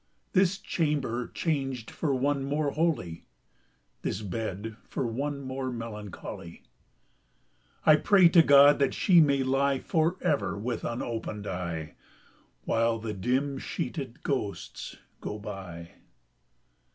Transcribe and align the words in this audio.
This 0.33 0.57
chamber 0.57 1.27
changed 1.27 1.91
for 1.91 2.15
one 2.15 2.43
more 2.43 2.71
holy, 2.71 3.25
This 4.01 4.23
bed 4.23 4.75
for 4.89 5.05
one 5.05 5.41
more 5.43 5.71
melancholy, 5.71 6.63
I 7.85 7.97
pray 7.97 8.27
to 8.29 8.41
God 8.41 8.79
that 8.79 8.95
she 8.95 9.21
may 9.21 9.43
lie 9.43 9.77
For 9.77 10.17
ever 10.21 10.57
with 10.57 10.83
unopened 10.83 11.45
eye, 11.45 11.93
While 12.63 12.97
the 12.97 13.13
dim 13.13 13.59
sheeted 13.59 14.23
ghosts 14.23 14.97
go 15.19 15.37
by! 15.37 15.91